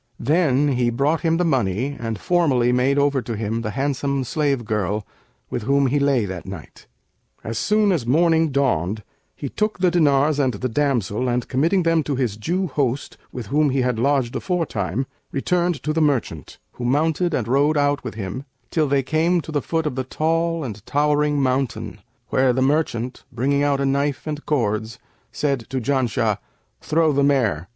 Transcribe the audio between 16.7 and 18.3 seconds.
who mounted and rode out with